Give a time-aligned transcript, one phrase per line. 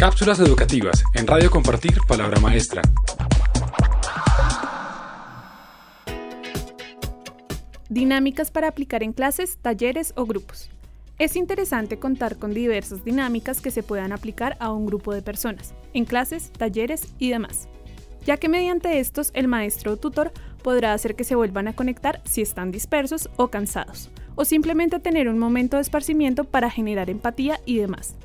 [0.00, 2.80] Cápsulas educativas en Radio Compartir Palabra Maestra.
[7.90, 10.70] Dinámicas para aplicar en clases, talleres o grupos.
[11.18, 15.74] Es interesante contar con diversas dinámicas que se puedan aplicar a un grupo de personas,
[15.92, 17.68] en clases, talleres y demás,
[18.24, 20.32] ya que mediante estos el maestro o tutor
[20.62, 25.28] podrá hacer que se vuelvan a conectar si están dispersos o cansados, o simplemente tener
[25.28, 28.16] un momento de esparcimiento para generar empatía y demás.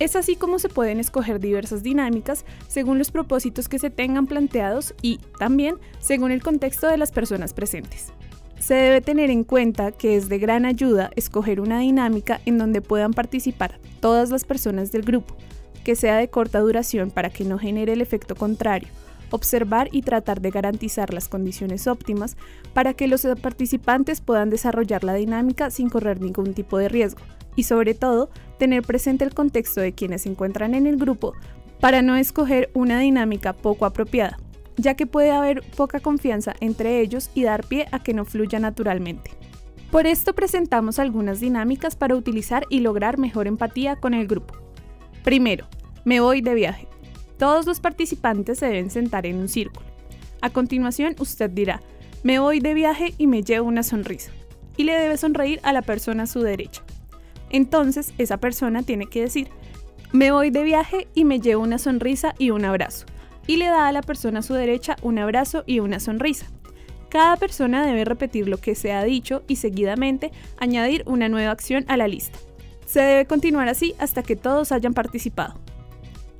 [0.00, 4.94] Es así como se pueden escoger diversas dinámicas según los propósitos que se tengan planteados
[5.02, 8.14] y también según el contexto de las personas presentes.
[8.58, 12.80] Se debe tener en cuenta que es de gran ayuda escoger una dinámica en donde
[12.80, 15.36] puedan participar todas las personas del grupo,
[15.84, 18.88] que sea de corta duración para que no genere el efecto contrario,
[19.30, 22.38] observar y tratar de garantizar las condiciones óptimas
[22.72, 27.20] para que los participantes puedan desarrollar la dinámica sin correr ningún tipo de riesgo
[27.56, 31.34] y sobre todo tener presente el contexto de quienes se encuentran en el grupo
[31.80, 34.38] para no escoger una dinámica poco apropiada,
[34.76, 38.58] ya que puede haber poca confianza entre ellos y dar pie a que no fluya
[38.58, 39.30] naturalmente.
[39.90, 44.54] Por esto presentamos algunas dinámicas para utilizar y lograr mejor empatía con el grupo.
[45.24, 45.66] Primero,
[46.04, 46.86] me voy de viaje.
[47.38, 49.86] Todos los participantes se deben sentar en un círculo.
[50.42, 51.82] A continuación, usted dirá,
[52.22, 54.30] me voy de viaje y me llevo una sonrisa.
[54.76, 56.82] Y le debe sonreír a la persona a su derecha.
[57.50, 59.48] Entonces esa persona tiene que decir,
[60.12, 63.06] me voy de viaje y me llevo una sonrisa y un abrazo.
[63.46, 66.46] Y le da a la persona a su derecha un abrazo y una sonrisa.
[67.08, 71.84] Cada persona debe repetir lo que se ha dicho y seguidamente añadir una nueva acción
[71.88, 72.38] a la lista.
[72.86, 75.60] Se debe continuar así hasta que todos hayan participado.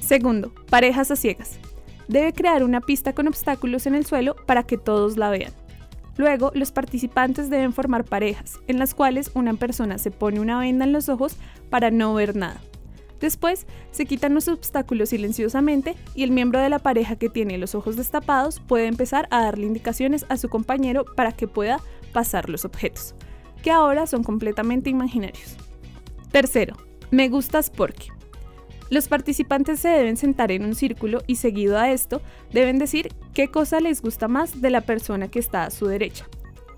[0.00, 1.58] Segundo, parejas a ciegas.
[2.06, 5.52] Debe crear una pista con obstáculos en el suelo para que todos la vean.
[6.18, 10.84] Luego, los participantes deben formar parejas, en las cuales una persona se pone una venda
[10.84, 11.36] en los ojos
[11.70, 12.60] para no ver nada.
[13.20, 17.74] Después, se quitan los obstáculos silenciosamente y el miembro de la pareja que tiene los
[17.74, 21.80] ojos destapados puede empezar a darle indicaciones a su compañero para que pueda
[22.12, 23.14] pasar los objetos,
[23.62, 25.56] que ahora son completamente imaginarios.
[26.32, 26.76] Tercero,
[27.12, 28.17] me gustas porque.
[28.90, 32.22] Los participantes se deben sentar en un círculo y seguido a esto
[32.52, 36.26] deben decir qué cosa les gusta más de la persona que está a su derecha.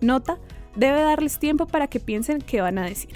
[0.00, 0.38] Nota,
[0.74, 3.10] debe darles tiempo para que piensen qué van a decir.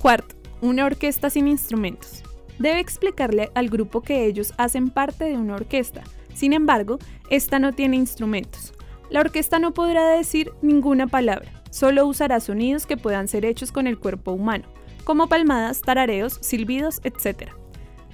[0.00, 2.22] Cuarto, una orquesta sin instrumentos.
[2.58, 6.02] Debe explicarle al grupo que ellos hacen parte de una orquesta.
[6.34, 6.98] Sin embargo,
[7.30, 8.72] esta no tiene instrumentos.
[9.10, 13.86] La orquesta no podrá decir ninguna palabra, solo usará sonidos que puedan ser hechos con
[13.86, 14.64] el cuerpo humano,
[15.04, 17.52] como palmadas, tarareos, silbidos, etc.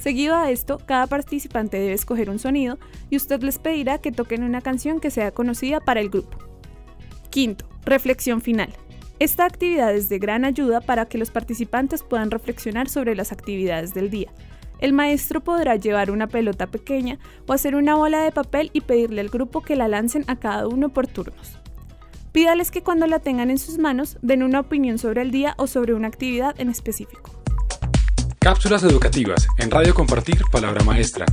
[0.00, 2.78] Seguido a esto, cada participante debe escoger un sonido
[3.10, 6.38] y usted les pedirá que toquen una canción que sea conocida para el grupo.
[7.28, 8.70] Quinto, reflexión final.
[9.18, 13.92] Esta actividad es de gran ayuda para que los participantes puedan reflexionar sobre las actividades
[13.92, 14.32] del día.
[14.78, 19.20] El maestro podrá llevar una pelota pequeña o hacer una bola de papel y pedirle
[19.20, 21.58] al grupo que la lancen a cada uno por turnos.
[22.32, 25.66] Pídales que cuando la tengan en sus manos den una opinión sobre el día o
[25.66, 27.39] sobre una actividad en específico.
[28.42, 31.26] Cápsulas educativas en Radio Compartir Palabra Maestra.